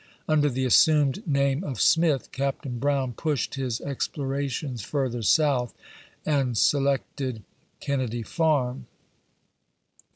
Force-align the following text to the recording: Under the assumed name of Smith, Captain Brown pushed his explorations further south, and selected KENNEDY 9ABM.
Under 0.27 0.49
the 0.49 0.65
assumed 0.65 1.27
name 1.27 1.63
of 1.63 1.79
Smith, 1.79 2.31
Captain 2.31 2.79
Brown 2.79 3.13
pushed 3.13 3.53
his 3.53 3.79
explorations 3.81 4.81
further 4.81 5.21
south, 5.21 5.75
and 6.25 6.57
selected 6.57 7.43
KENNEDY 7.81 8.23
9ABM. 8.23 8.85